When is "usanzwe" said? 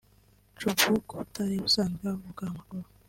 1.67-2.05